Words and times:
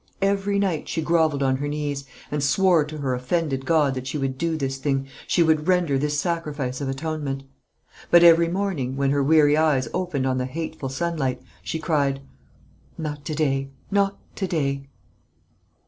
Every 0.23 0.57
night 0.57 0.89
she 0.89 0.99
grovelled 0.99 1.43
on 1.43 1.57
her 1.57 1.67
knees, 1.67 2.05
and 2.31 2.41
swore 2.43 2.83
to 2.85 2.97
her 2.97 3.13
offended 3.13 3.67
God 3.67 3.93
that 3.93 4.07
she 4.07 4.17
would 4.17 4.35
do 4.35 4.57
this 4.57 4.77
thing, 4.79 5.05
she 5.27 5.43
would 5.43 5.67
render 5.67 5.99
this 5.99 6.19
sacrifice 6.19 6.81
of 6.81 6.89
atonement; 6.89 7.43
but 8.09 8.23
every 8.23 8.47
morning, 8.47 8.95
when 8.97 9.11
her 9.11 9.21
weary 9.21 9.55
eyes 9.55 9.87
opened 9.93 10.25
on 10.25 10.39
the 10.39 10.47
hateful 10.47 10.89
sunlight, 10.89 11.39
she 11.61 11.77
cried, 11.77 12.19
"Not 12.97 13.23
to 13.25 13.35
day 13.35 13.69
not 13.91 14.17
to 14.37 14.47
day." 14.47 14.87